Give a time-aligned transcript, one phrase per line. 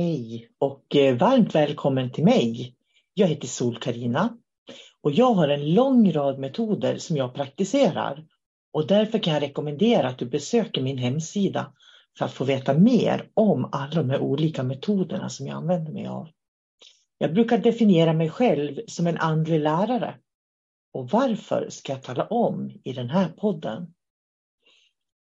[0.00, 2.74] Hej och eh, varmt välkommen till mig.
[3.14, 4.36] Jag heter sol karina
[5.00, 8.26] och jag har en lång rad metoder som jag praktiserar
[8.72, 11.72] och därför kan jag rekommendera att du besöker min hemsida
[12.18, 16.06] för att få veta mer om alla de här olika metoderna som jag använder mig
[16.06, 16.28] av.
[17.18, 20.14] Jag brukar definiera mig själv som en andlig lärare.
[20.92, 23.94] Och varför ska jag tala om i den här podden?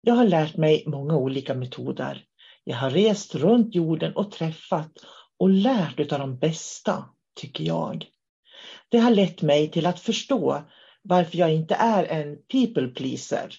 [0.01, 2.25] Jag har lärt mig många olika metoder
[2.65, 4.91] jag har rest runt jorden och träffat
[5.39, 8.05] och lärt av de bästa, tycker jag.
[8.89, 10.63] Det har lett mig till att förstå
[11.01, 13.49] varför jag inte är en people pleaser.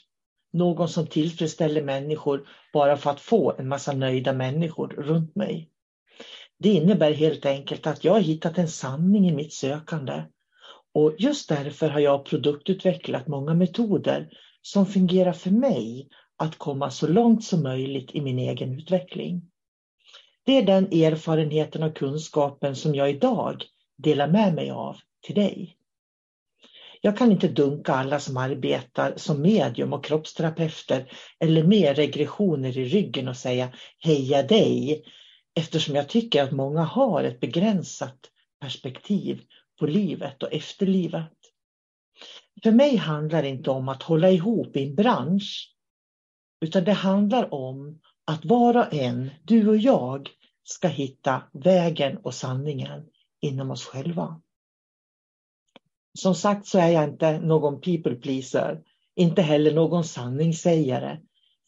[0.53, 5.71] Någon som tillfredsställer människor bara för att få en massa nöjda människor runt mig.
[6.59, 10.23] Det innebär helt enkelt att jag har hittat en sanning i mitt sökande.
[10.95, 14.29] Och just därför har jag produktutvecklat många metoder
[14.63, 19.43] som fungerar för mig att komma så långt som möjligt i min egen utveckling.
[20.45, 23.63] Det är den erfarenheten och kunskapen som jag idag
[23.99, 25.77] delar med mig av till dig.
[27.01, 32.85] Jag kan inte dunka alla som arbetar som medium och kroppsterapeuter eller med regressioner i
[32.85, 35.05] ryggen och säga heja dig
[35.55, 38.19] eftersom jag tycker att många har ett begränsat
[38.61, 39.41] perspektiv
[39.79, 41.33] på livet och efterlivet.
[42.63, 45.76] För mig handlar det inte om att hålla ihop i en bransch
[46.61, 50.29] utan det handlar om att var och en, du och jag,
[50.65, 53.03] ska hitta vägen och sanningen
[53.41, 54.41] inom oss själva.
[56.19, 58.83] Som sagt så är jag inte någon people pleaser,
[59.17, 61.19] inte heller någon sanningssägare,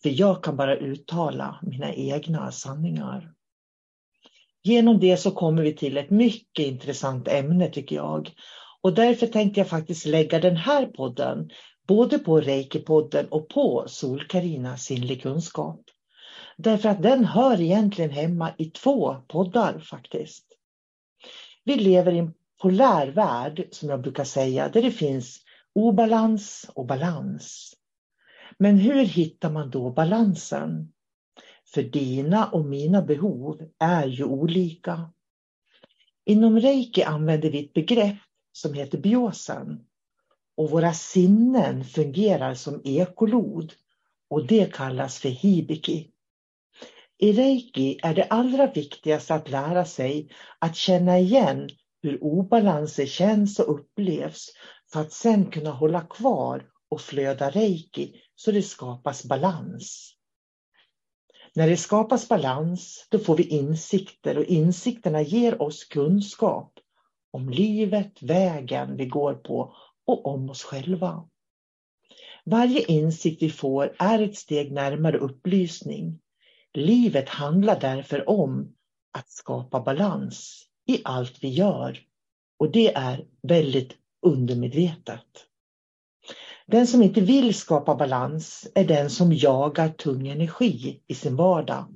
[0.02, 3.32] för jag kan bara uttala mina egna sanningar.
[4.62, 8.30] Genom det så kommer vi till ett mycket intressant ämne tycker jag.
[8.80, 11.50] Och därför tänkte jag faktiskt lägga den här podden
[11.88, 15.80] både på Reiki-podden och på Sol-Carina sinnlig kunskap.
[16.56, 20.46] Därför att den hör egentligen hemma i två poddar faktiskt.
[21.64, 25.40] Vi lever i en polär värld som jag brukar säga där det finns
[25.74, 27.74] obalans och balans.
[28.58, 30.92] Men hur hittar man då balansen?
[31.74, 35.12] För dina och mina behov är ju olika.
[36.24, 38.18] Inom reiki använder vi ett begrepp
[38.52, 39.87] som heter biosen
[40.58, 43.72] och våra sinnen fungerar som ekolod
[44.30, 46.10] och det kallas för hibiki.
[47.18, 51.68] I reiki är det allra viktigaste att lära sig att känna igen
[52.02, 54.46] hur obalanser känns och upplevs
[54.92, 60.14] för att sen kunna hålla kvar och flöda reiki så det skapas balans.
[61.54, 66.72] När det skapas balans då får vi insikter och insikterna ger oss kunskap
[67.30, 69.74] om livet, vägen vi går på
[70.08, 71.28] och om oss själva.
[72.44, 76.18] Varje insikt vi får är ett steg närmare upplysning.
[76.74, 78.74] Livet handlar därför om
[79.12, 81.98] att skapa balans i allt vi gör
[82.58, 83.96] och det är väldigt
[84.26, 85.26] undermedvetet.
[86.66, 91.86] Den som inte vill skapa balans är den som jagar tung energi i sin vardag.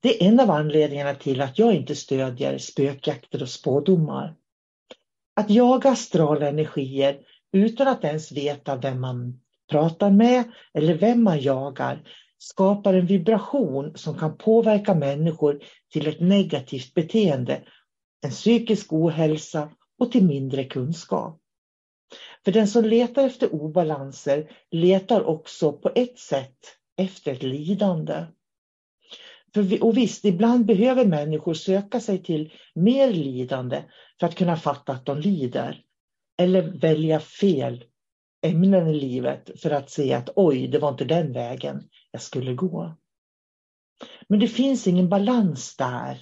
[0.00, 4.36] Det är en av anledningarna till att jag inte stödjer spökjakter och spådomar.
[5.36, 7.20] Att jaga astrala energier
[7.52, 9.40] utan att ens veta vem man
[9.70, 10.44] pratar med
[10.74, 12.08] eller vem man jagar
[12.38, 17.62] skapar en vibration som kan påverka människor till ett negativt beteende,
[18.24, 21.40] en psykisk ohälsa och till mindre kunskap.
[22.44, 26.58] För den som letar efter obalanser letar också på ett sätt
[26.96, 28.26] efter ett lidande.
[29.54, 33.84] För vi, och visst, ibland behöver människor söka sig till mer lidande
[34.20, 35.80] för att kunna fatta att de lider.
[36.38, 37.84] Eller välja fel
[38.46, 42.54] ämnen i livet för att se att oj, det var inte den vägen jag skulle
[42.54, 42.96] gå.
[44.28, 46.18] Men det finns ingen balans där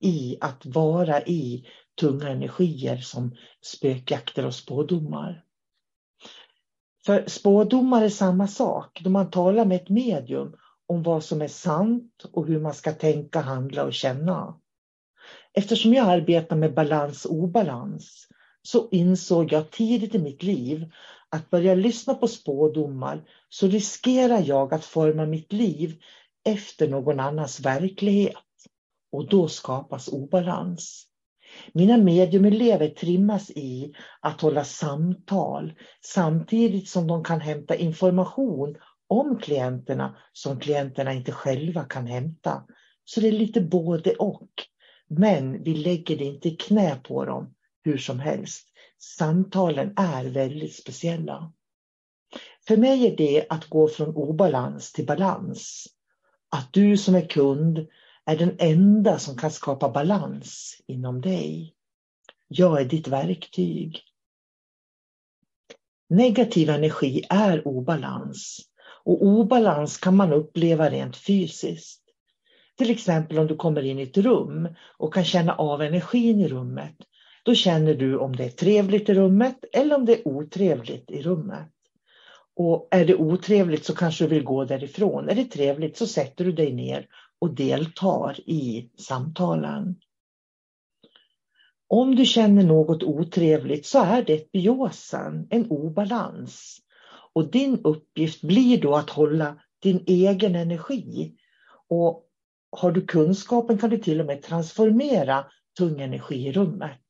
[0.00, 1.66] i att vara i
[2.00, 5.44] tunga energier som spökjakter och spådomar.
[7.06, 9.00] För spådomar är samma sak.
[9.04, 10.54] Då man talar med ett medium
[10.86, 14.60] om vad som är sant och hur man ska tänka, handla och känna.
[15.52, 18.28] Eftersom jag arbetar med balans och obalans
[18.62, 20.90] så insåg jag tidigt i mitt liv
[21.28, 26.02] att börja lyssna på spådomar så riskerar jag att forma mitt liv
[26.44, 28.34] efter någon annans verklighet.
[29.12, 31.06] Och då skapas obalans.
[31.72, 38.76] Mina mediumelever trimmas i att hålla samtal samtidigt som de kan hämta information
[39.08, 42.64] om klienterna som klienterna inte själva kan hämta.
[43.04, 44.50] Så det är lite både och.
[45.08, 47.54] Men vi lägger det inte i knä på dem
[47.84, 48.68] hur som helst.
[48.98, 51.52] Samtalen är väldigt speciella.
[52.66, 55.86] För mig är det att gå från obalans till balans.
[56.50, 57.86] Att du som är kund
[58.24, 61.74] är den enda som kan skapa balans inom dig.
[62.48, 64.02] Jag är ditt verktyg.
[66.08, 68.73] Negativ energi är obalans
[69.04, 72.00] och obalans kan man uppleva rent fysiskt.
[72.78, 74.68] Till exempel om du kommer in i ett rum
[74.98, 76.96] och kan känna av energin i rummet.
[77.42, 81.22] Då känner du om det är trevligt i rummet eller om det är otrevligt i
[81.22, 81.70] rummet.
[82.56, 85.28] Och är det otrevligt så kanske du vill gå därifrån.
[85.28, 87.06] Är det trevligt så sätter du dig ner
[87.38, 89.96] och deltar i samtalen.
[91.88, 96.80] Om du känner något otrevligt så är det ett biosen, en obalans.
[97.34, 101.34] Och din uppgift blir då att hålla din egen energi.
[101.88, 102.28] Och
[102.70, 105.46] har du kunskapen kan du till och med transformera
[105.78, 107.00] tung energi i rummet.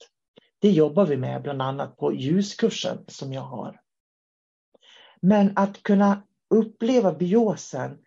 [0.58, 3.80] Det jobbar vi med bland annat på ljuskursen som jag har.
[5.20, 7.98] Men att kunna uppleva biosen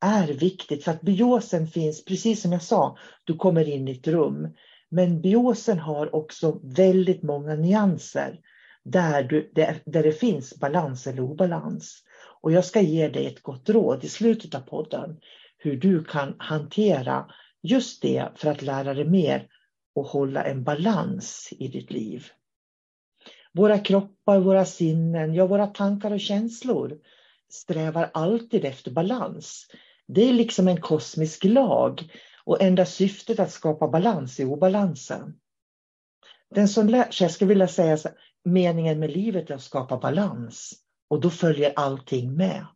[0.00, 4.06] är viktigt för att biosen finns, precis som jag sa, du kommer in i ett
[4.06, 4.48] rum.
[4.88, 8.40] Men biosen har också väldigt många nyanser
[8.86, 12.02] där, du, där, där det finns balans eller obalans.
[12.40, 15.16] Och jag ska ge dig ett gott råd i slutet av podden
[15.58, 17.30] hur du kan hantera
[17.62, 19.48] just det för att lära dig mer
[19.94, 22.26] och hålla en balans i ditt liv.
[23.52, 26.98] Våra kroppar, våra sinnen, ja våra tankar och känslor
[27.48, 29.66] strävar alltid efter balans.
[30.06, 32.12] Det är liksom en kosmisk lag
[32.44, 35.34] och enda syftet att skapa balans i obalansen.
[36.54, 39.62] Den som lär sig, jag skulle vilja säga så, här, meningen med livet är att
[39.62, 40.72] skapa balans
[41.10, 42.66] och då följer allting med.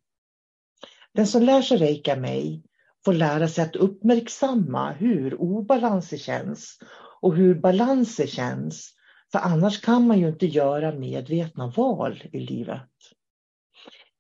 [1.15, 2.63] Den som lär sig reika mig
[3.05, 6.79] får lära sig att uppmärksamma hur obalanser känns
[7.21, 8.95] och hur balanser känns.
[9.33, 12.91] För annars kan man ju inte göra medvetna val i livet.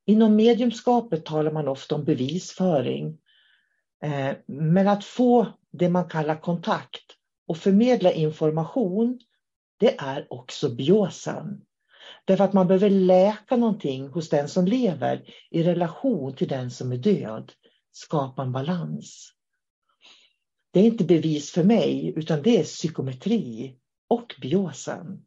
[0.06, 3.18] Inom mediumskapet talar man ofta om bevisföring.
[4.02, 7.04] Eh, men att få det man kallar kontakt
[7.46, 9.20] och förmedla information,
[9.80, 11.60] det är också biosen.
[12.24, 16.92] Därför att man behöver läka någonting hos den som lever i relation till den som
[16.92, 17.52] är död.
[17.92, 19.32] Skapa en balans.
[20.72, 23.76] Det är inte bevis för mig, utan det är psykometri
[24.08, 25.24] och biosen.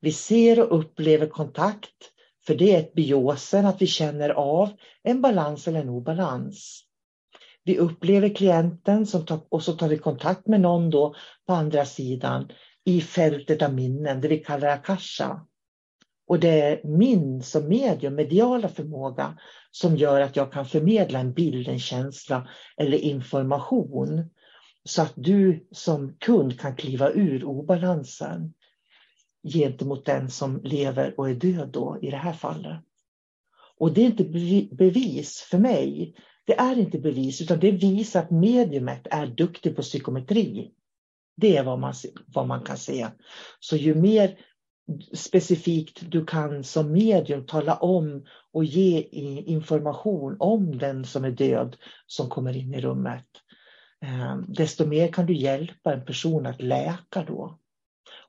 [0.00, 2.12] Vi ser och upplever kontakt
[2.46, 4.70] för det är ett biosen, att vi känner av
[5.02, 6.84] en balans eller en obalans.
[7.64, 11.14] Vi upplever klienten som tar, och så tar vi kontakt med någon då
[11.46, 12.52] på andra sidan
[12.88, 15.46] i fältet av minnen, det vi kallar akasha.
[16.26, 19.38] Och det är min som medium, mediala förmåga
[19.70, 24.30] som gör att jag kan förmedla en bild, en känsla eller information
[24.84, 28.54] så att du som kund kan kliva ur obalansen
[29.52, 32.80] gentemot den som lever och är död då i det här fallet.
[33.78, 34.24] Och det är inte
[34.74, 36.14] bevis för mig.
[36.46, 40.72] Det är inte bevis utan det visar att mediumet är duktig på psykometri.
[41.40, 41.94] Det är vad man,
[42.26, 43.08] vad man kan se.
[43.60, 44.38] Så ju mer
[45.14, 49.00] specifikt du kan som medium tala om och ge
[49.46, 51.76] information om den som är död
[52.06, 53.26] som kommer in i rummet.
[54.04, 57.58] Eh, desto mer kan du hjälpa en person att läka då.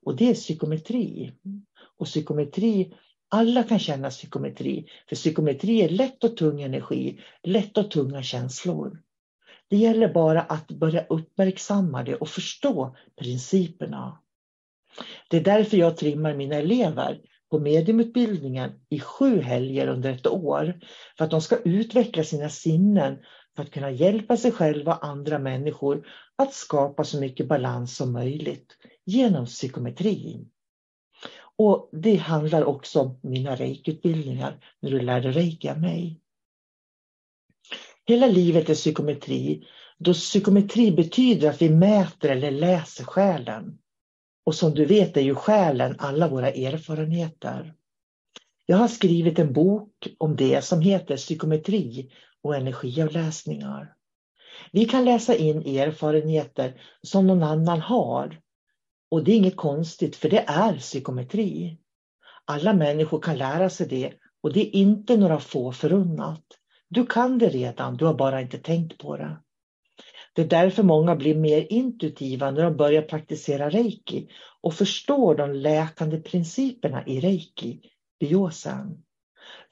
[0.04, 1.32] Och det är psykometri.
[1.98, 2.94] Och psykometri,
[3.30, 4.90] alla kan känna psykometri.
[5.10, 9.02] För psykometri är lätt och tung energi, lätt och tunga känslor.
[9.70, 14.20] Det gäller bara att börja uppmärksamma det och förstå principerna.
[15.30, 17.22] Det är därför jag trimmar mina elever
[17.52, 20.80] på mediumutbildningen i sju helger under ett år
[21.18, 23.18] för att de ska utveckla sina sinnen
[23.56, 28.14] för att kunna hjälpa sig själva och andra människor att skapa så mycket balans som
[28.14, 30.50] möjligt genom psykometrin.
[31.58, 36.22] Och det handlar också om mina reikutbildningar när du lärde reiki av mig.
[38.10, 43.78] Hela livet är psykometri då psykometri betyder att vi mäter eller läser själen.
[44.46, 47.74] Och som du vet är ju själen alla våra erfarenheter.
[48.66, 52.12] Jag har skrivit en bok om det som heter Psykometri
[52.44, 53.94] och energiavläsningar.
[54.72, 58.40] Vi kan läsa in erfarenheter som någon annan har.
[59.12, 61.78] Och det är inget konstigt för det är psykometri.
[62.46, 66.59] Alla människor kan lära sig det och det är inte några få förunnat.
[66.90, 69.38] Du kan det redan, du har bara inte tänkt på det.
[70.34, 74.30] Det är därför många blir mer intuitiva när de börjar praktisera reiki
[74.62, 77.82] och förstår de läkande principerna i reiki,
[78.20, 79.04] biosen.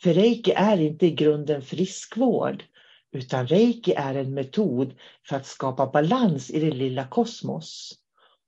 [0.03, 2.63] För reiki är inte i grunden friskvård,
[3.11, 4.93] utan reiki är en metod
[5.27, 7.93] för att skapa balans i det lilla kosmos.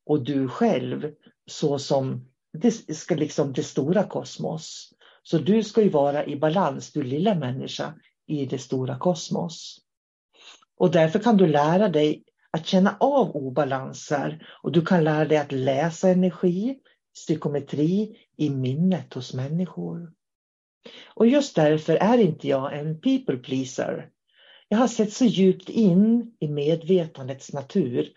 [0.05, 1.11] Och du själv,
[1.51, 4.93] så som det, ska liksom det stora kosmos.
[5.23, 7.93] Så du ska ju vara i balans, du lilla människa,
[8.29, 9.79] i det stora kosmos.
[10.77, 15.37] Och därför kan du lära dig att känna av obalanser och du kan lära dig
[15.37, 16.77] att läsa energi,
[17.15, 20.13] psykometri i minnet hos människor.
[21.13, 24.09] Och just därför är inte jag en people pleaser.
[24.67, 28.09] Jag har sett så djupt in i medvetandets natur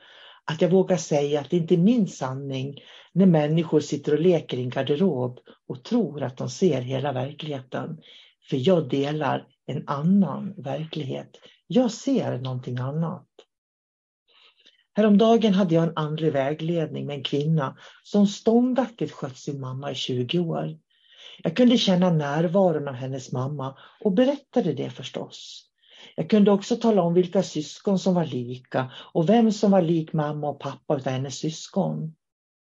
[0.44, 2.78] att jag vågar säga att det inte är min sanning
[3.12, 5.38] när människor sitter och leker i en garderob
[5.68, 8.00] och tror att de ser hela verkligheten.
[8.50, 11.36] För jag delar en annan verklighet.
[11.66, 13.26] Jag ser någonting annat.
[14.94, 19.94] Häromdagen hade jag en andlig vägledning med en kvinna som ståndaktigt skött sin mamma i
[19.94, 20.78] 20 år.
[21.42, 25.68] Jag kunde känna närvaron av hennes mamma och berättade det förstås.
[26.16, 30.12] Jag kunde också tala om vilka syskon som var lika och vem som var lik
[30.12, 32.14] mamma och pappa av hennes syskon.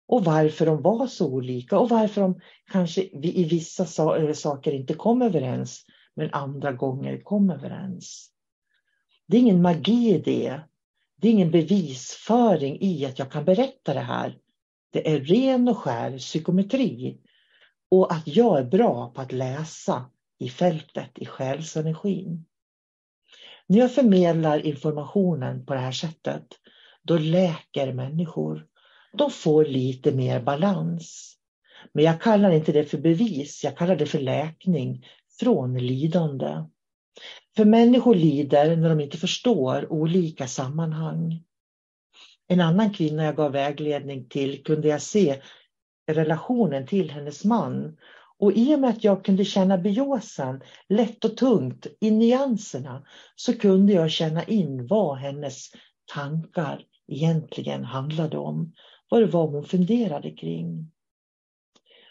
[0.06, 2.40] Och varför de var så olika och varför de
[2.72, 3.86] kanske i vissa
[4.34, 5.84] saker inte kom överens
[6.14, 8.30] men andra gånger kom överens.
[9.26, 10.60] Det är ingen magi i det.
[11.16, 14.38] Det är ingen bevisföring i att jag kan berätta det här.
[14.92, 17.20] Det är ren och skär psykometri
[17.90, 22.44] och att jag är bra på att läsa i fältet, i själsenergin.
[23.66, 26.46] När jag förmedlar informationen på det här sättet,
[27.02, 28.66] då läker människor.
[29.16, 31.36] De får lite mer balans.
[31.92, 35.06] Men jag kallar inte det för bevis, jag kallar det för läkning
[35.40, 36.64] från lidande.
[37.56, 41.42] För människor lider när de inte förstår olika sammanhang.
[42.48, 45.42] En annan kvinna jag gav vägledning till kunde jag se
[46.06, 47.96] relationen till hennes man.
[48.38, 53.06] Och i och med att jag kunde känna biosan lätt och tungt i nyanserna
[53.36, 55.70] så kunde jag känna in vad hennes
[56.14, 58.72] tankar egentligen handlade om.
[59.08, 60.90] Vad det var hon funderade kring.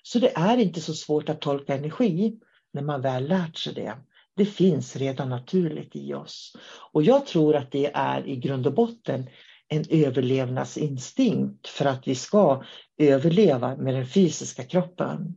[0.03, 2.39] Så det är inte så svårt att tolka energi
[2.73, 3.97] när man väl lärt sig det.
[4.35, 6.55] Det finns redan naturligt i oss.
[6.91, 9.29] Och jag tror att det är i grund och botten
[9.67, 12.63] en överlevnadsinstinkt för att vi ska
[12.97, 15.35] överleva med den fysiska kroppen.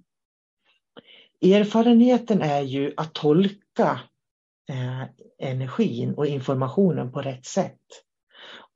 [1.40, 4.00] Erfarenheten är ju att tolka
[4.70, 5.02] eh,
[5.38, 7.80] energin och informationen på rätt sätt.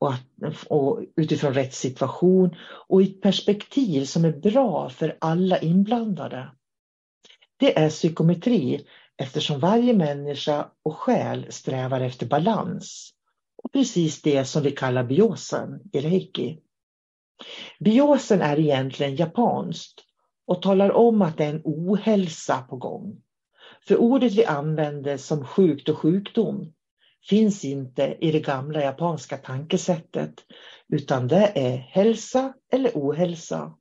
[0.02, 2.56] Och, att, och utifrån rätt situation
[2.88, 6.50] och i ett perspektiv som är bra för alla inblandade.
[7.56, 13.12] Det är psykometri eftersom varje människa och själ strävar efter balans.
[13.62, 16.58] Och precis det som vi kallar biosen i reiki.
[17.80, 20.04] Biosen är egentligen japanskt
[20.46, 23.22] och talar om att det är en ohälsa på gång.
[23.88, 26.72] För ordet vi använder som sjukt och sjukdom
[27.28, 30.34] finns inte i det gamla japanska tankesättet
[30.88, 33.74] utan det är hälsa eller ohälsa.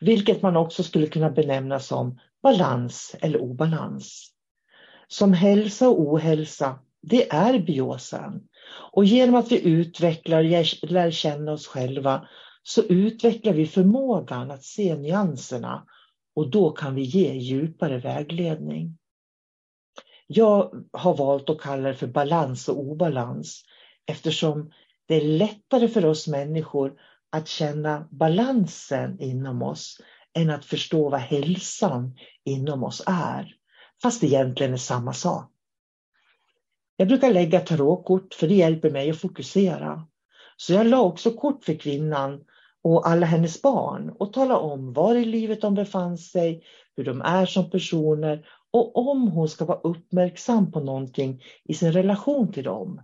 [0.00, 4.32] Vilket man också skulle kunna benämna som balans eller obalans.
[5.08, 8.42] Som hälsa och ohälsa, det är biosen.
[8.92, 10.38] Och genom att vi utvecklar
[10.82, 12.28] och lär känna oss själva
[12.62, 15.86] så utvecklar vi förmågan att se nyanserna
[16.34, 18.98] och då kan vi ge djupare vägledning.
[20.26, 23.64] Jag har valt att kalla det för balans och obalans
[24.06, 24.72] eftersom
[25.08, 26.92] det är lättare för oss människor
[27.30, 30.00] att känna balansen inom oss
[30.38, 33.54] än att förstå vad hälsan inom oss är.
[34.02, 35.52] Fast det egentligen är samma sak.
[36.96, 40.06] Jag brukar lägga tarotkort för det hjälper mig att fokusera.
[40.56, 42.44] Så jag la också kort för kvinnan
[42.82, 46.64] och alla hennes barn och tala om var i livet de befann sig,
[46.96, 51.92] hur de är som personer och om hon ska vara uppmärksam på någonting i sin
[51.92, 53.02] relation till dem.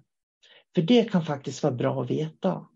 [0.74, 2.66] För det kan faktiskt vara bra att veta.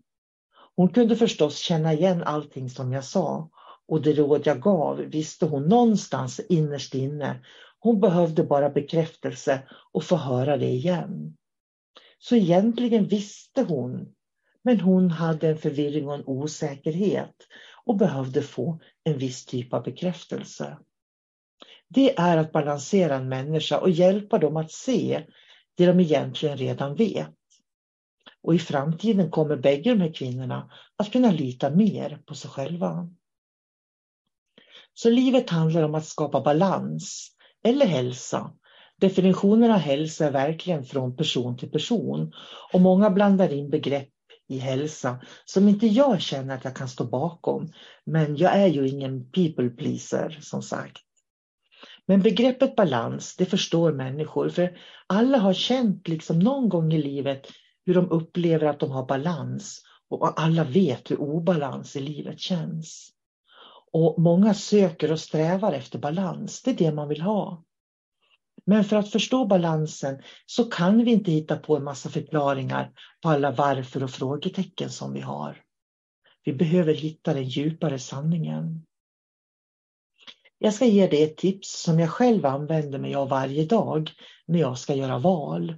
[0.75, 3.49] Hon kunde förstås känna igen allting som jag sa
[3.87, 7.39] och det råd jag gav visste hon någonstans innerst inne.
[7.79, 9.61] Hon behövde bara bekräftelse
[9.91, 11.37] och få höra det igen.
[12.19, 14.13] Så egentligen visste hon,
[14.63, 17.35] men hon hade en förvirring och en osäkerhet
[17.85, 20.77] och behövde få en viss typ av bekräftelse.
[21.89, 25.25] Det är att balansera en människa och hjälpa dem att se
[25.77, 27.33] det de egentligen redan vet.
[28.41, 33.09] Och i framtiden kommer bägge de här kvinnorna att kunna lita mer på sig själva.
[34.93, 37.31] Så livet handlar om att skapa balans
[37.63, 38.51] eller hälsa.
[38.99, 42.33] Definitionen av hälsa är verkligen från person till person
[42.73, 44.09] och många blandar in begrepp
[44.47, 47.71] i hälsa som inte jag känner att jag kan stå bakom.
[48.05, 51.06] Men jag är ju ingen people pleaser som sagt.
[52.07, 57.47] Men begreppet balans, det förstår människor för alla har känt liksom någon gång i livet
[57.85, 63.09] hur de upplever att de har balans och alla vet hur obalans i livet känns.
[63.91, 67.63] Och många söker och strävar efter balans, det är det man vill ha.
[68.65, 73.29] Men för att förstå balansen så kan vi inte hitta på en massa förklaringar på
[73.29, 75.61] alla varför och frågetecken som vi har.
[76.43, 78.86] Vi behöver hitta den djupare sanningen.
[80.59, 84.11] Jag ska ge dig ett tips som jag själv använder mig av varje dag
[84.45, 85.75] när jag ska göra val.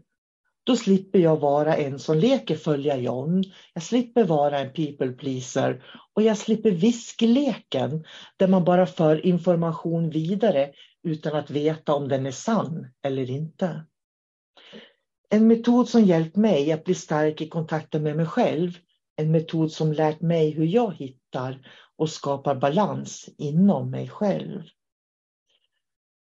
[0.63, 3.43] Då slipper jag vara en som leker följa John.
[3.74, 5.83] Jag slipper vara en people pleaser
[6.13, 8.05] och jag slipper viskleken
[8.38, 10.71] där man bara för information vidare
[11.03, 13.86] utan att veta om den är sann eller inte.
[15.29, 18.77] En metod som hjälpt mig att bli stark i kontakten med mig själv.
[19.15, 21.18] En metod som lärt mig hur jag hittar
[21.98, 24.63] och skapar balans inom mig själv.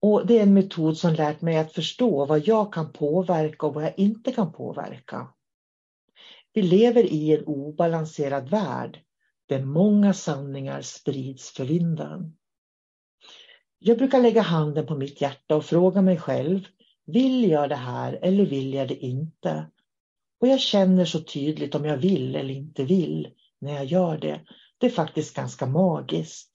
[0.01, 3.73] Och Det är en metod som lärt mig att förstå vad jag kan påverka och
[3.73, 5.27] vad jag inte kan påverka.
[6.53, 8.99] Vi lever i en obalanserad värld
[9.45, 12.37] där många sanningar sprids för vinden.
[13.79, 16.59] Jag brukar lägga handen på mitt hjärta och fråga mig själv,
[17.05, 19.71] vill jag det här eller vill jag det inte?
[20.41, 23.27] Och jag känner så tydligt om jag vill eller inte vill
[23.59, 24.41] när jag gör det.
[24.79, 26.51] Det är faktiskt ganska magiskt.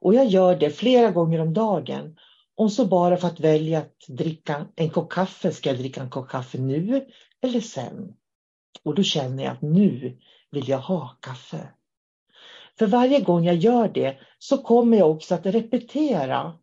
[0.00, 2.16] Och jag gör det flera gånger om dagen.
[2.56, 6.10] Och så bara för att välja att dricka en kopp kaffe, ska jag dricka en
[6.10, 7.06] kopp kaffe nu
[7.42, 8.14] eller sen?
[8.84, 10.18] Och då känner jag att nu
[10.50, 11.68] vill jag ha kaffe.
[12.78, 16.58] För varje gång jag gör det så kommer jag också att repetera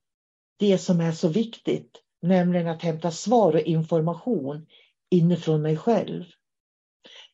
[0.60, 4.68] det som är så viktigt, nämligen att hämta svar och information
[5.10, 6.24] inifrån mig själv.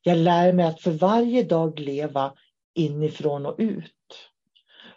[0.01, 2.33] Jag lär mig att för varje dag leva
[2.73, 3.93] inifrån och ut.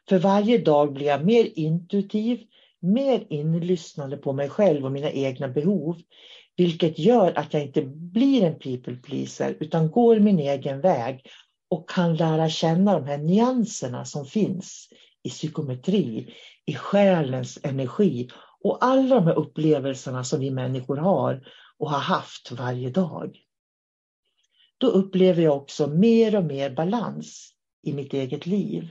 [0.08, 2.40] För varje dag blir jag mer intuitiv,
[2.80, 5.96] mer inlyssnande på mig själv och mina egna behov,
[6.56, 11.26] vilket gör att jag inte blir en people pleaser utan går min egen väg
[11.68, 14.88] och kan lära känna de här nyanserna som finns
[15.22, 16.34] i psykometri,
[16.66, 18.28] i själens energi
[18.60, 23.36] och alla de här upplevelserna som vi människor har och har haft varje dag.
[24.78, 27.55] Då upplever jag också mer och mer balans
[27.86, 28.88] i mitt eget liv.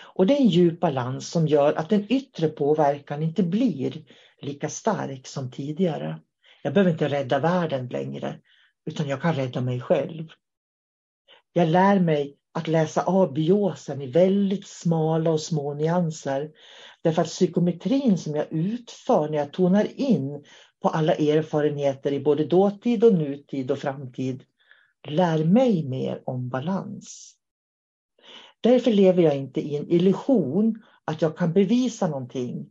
[0.00, 4.04] Och det är en djup balans som gör att den yttre påverkan inte blir
[4.42, 6.20] lika stark som tidigare.
[6.62, 8.40] Jag behöver inte rädda världen längre,
[8.86, 10.28] utan jag kan rädda mig själv.
[11.52, 16.50] Jag lär mig att läsa av biosen i väldigt smala och små nyanser.
[17.02, 20.44] Därför att psykometrin som jag utför när jag tonar in
[20.82, 24.44] på alla erfarenheter i både dåtid och nutid och framtid
[25.08, 27.35] lär mig mer om balans.
[28.66, 32.70] Därför lever jag inte i en illusion att jag kan bevisa någonting.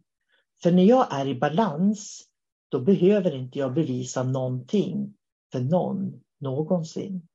[0.63, 2.23] För när jag är i balans,
[2.69, 5.13] då behöver inte jag bevisa någonting
[5.51, 7.27] för någon någonsin.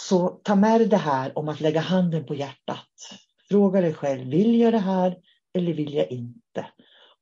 [0.00, 2.88] Så ta med dig det här om att lägga handen på hjärtat.
[3.48, 5.18] Fråga dig själv, vill jag det här
[5.54, 6.66] eller vill jag inte?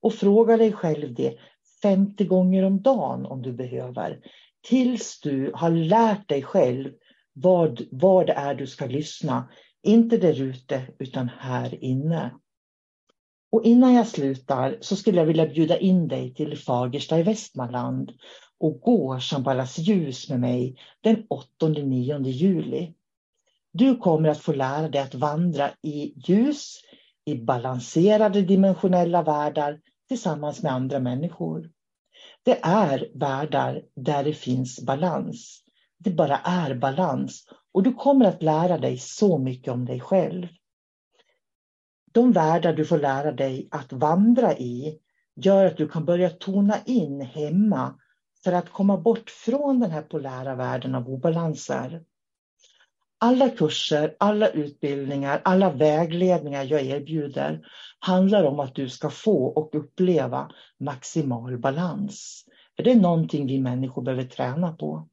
[0.00, 1.38] Och fråga dig själv det
[1.82, 4.20] 50 gånger om dagen om du behöver.
[4.68, 6.92] Tills du har lärt dig själv
[7.32, 9.48] vad, vad det är du ska lyssna.
[9.82, 12.30] Inte där ute utan här inne.
[13.52, 18.12] Och innan jag slutar så skulle jag vilja bjuda in dig till Fagersta i Västmanland
[18.58, 21.26] och gå Shambhalas ljus med mig den
[21.60, 22.94] 8-9 juli.
[23.72, 26.80] Du kommer att få lära dig att vandra i ljus,
[27.24, 31.70] i balanserade dimensionella världar tillsammans med andra människor.
[32.42, 35.62] Det är världar där det finns balans.
[36.04, 40.46] Det bara är balans och du kommer att lära dig så mycket om dig själv.
[42.12, 44.98] De världar du får lära dig att vandra i
[45.36, 47.98] gör att du kan börja tona in hemma
[48.44, 52.02] för att komma bort från den här polära världen av obalanser.
[53.18, 57.60] Alla kurser, alla utbildningar, alla vägledningar jag erbjuder
[57.98, 62.44] handlar om att du ska få och uppleva maximal balans.
[62.76, 65.08] För det är någonting vi människor behöver träna på.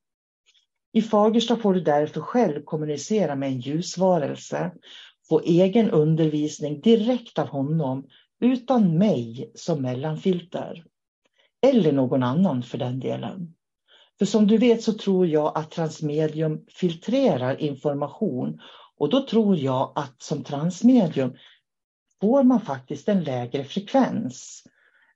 [0.91, 4.71] I Fagersta får du därför själv kommunicera med en ljusvarelse,
[5.29, 8.07] få egen undervisning direkt av honom
[8.41, 10.83] utan mig som mellanfilter.
[11.61, 13.55] Eller någon annan för den delen.
[14.19, 18.59] För som du vet så tror jag att transmedium filtrerar information
[18.97, 21.35] och då tror jag att som transmedium
[22.21, 24.63] får man faktiskt en lägre frekvens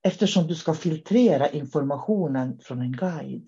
[0.04, 3.48] eftersom du ska filtrera informationen från en guide.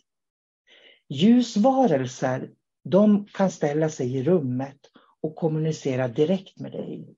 [1.09, 2.49] Ljusvarelser,
[2.83, 4.79] de kan ställa sig i rummet
[5.21, 7.15] och kommunicera direkt med dig.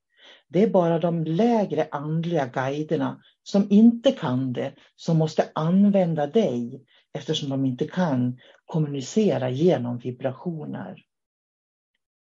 [0.48, 6.86] Det är bara de lägre andliga guiderna som inte kan det, som måste använda dig
[7.14, 11.04] eftersom de inte kan kommunicera genom vibrationer.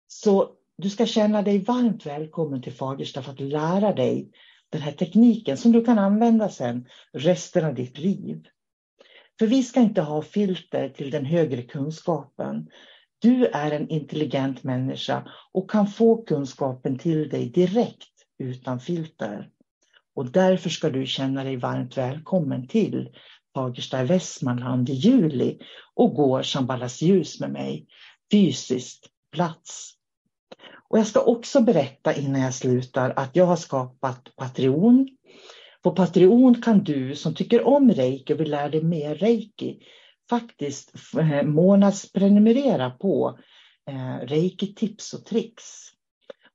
[0.07, 4.31] Så du ska känna dig varmt välkommen till Fagersta för att lära dig
[4.71, 8.42] den här tekniken som du kan använda sen resten av ditt liv.
[9.38, 12.68] För vi ska inte ha filter till den högre kunskapen.
[13.18, 19.51] Du är en intelligent människa och kan få kunskapen till dig direkt utan filter.
[20.14, 23.09] Och därför ska du känna dig varmt välkommen till
[23.55, 25.59] Fagersta i Västmanland i juli
[25.94, 27.87] och gå Shambhalas ljus med mig
[28.33, 29.92] fysiskt plats.
[30.88, 35.16] Och jag ska också berätta innan jag slutar att jag har skapat Patreon.
[35.87, 39.79] På Patreon kan du som tycker om reiki och vill lära dig mer reiki
[40.31, 43.38] faktiskt eh, månadsprenumerera på
[43.90, 45.64] eh, reiki tips och tricks.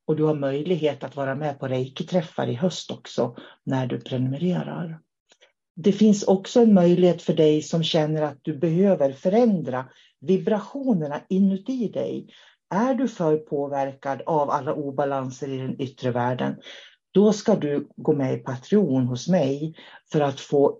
[0.07, 4.99] Och du har möjlighet att vara med på reiki-träffar i höst också när du prenumererar.
[5.75, 9.85] Det finns också en möjlighet för dig som känner att du behöver förändra
[10.21, 12.27] vibrationerna inuti dig.
[12.73, 16.55] Är du för påverkad av alla obalanser i den yttre världen,
[17.11, 19.75] då ska du gå med i Patreon hos mig
[20.11, 20.77] för att få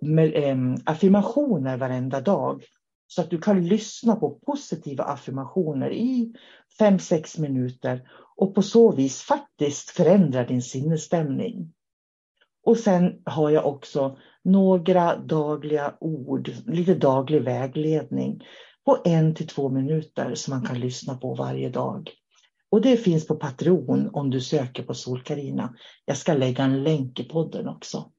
[0.84, 2.62] affirmationer varenda dag.
[3.06, 6.34] Så att du kan lyssna på positiva affirmationer i
[6.80, 11.72] 5-6 minuter och på så vis faktiskt förändra din sinnesstämning.
[12.64, 18.44] Och sen har jag också några dagliga ord, lite daglig vägledning
[18.84, 22.10] på en till två minuter som man kan lyssna på varje dag.
[22.72, 25.74] Och det finns på Patreon om du söker på Solkarina.
[26.04, 28.10] Jag ska lägga en länk i podden också.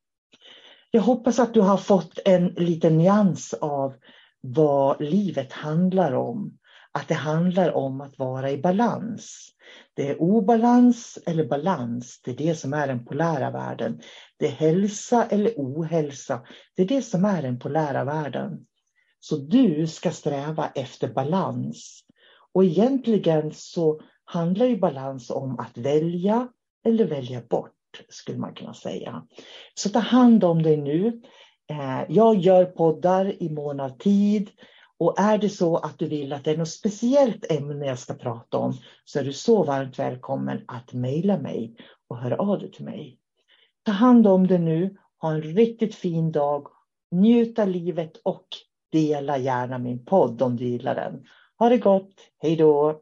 [0.92, 3.94] Jag hoppas att du har fått en liten nyans av
[4.42, 6.58] vad livet handlar om.
[6.92, 9.50] Att det handlar om att vara i balans.
[9.94, 14.02] Det är obalans eller balans, det är det som är den polära världen.
[14.38, 16.42] Det är hälsa eller ohälsa,
[16.76, 18.66] det är det som är den polära världen.
[19.20, 22.04] Så du ska sträva efter balans.
[22.54, 26.48] Och egentligen så handlar ju balans om att välja
[26.86, 27.72] eller välja bort,
[28.10, 29.28] skulle man kunna säga.
[29.74, 31.22] Så ta hand om dig nu.
[31.70, 34.50] Eh, jag gör poddar i mån av tid.
[34.98, 38.14] Och är det så att du vill att det är något speciellt ämne jag ska
[38.14, 38.74] prata om
[39.06, 41.76] så är du så varmt välkommen att mejla mig
[42.08, 43.18] och höra av dig till mig.
[43.86, 46.68] Ta hand om dig nu, ha en riktigt fin dag,
[47.12, 48.48] njut av livet och
[48.92, 51.26] dela gärna min podd om du gillar den.
[51.60, 53.02] Ha det gott, hej då!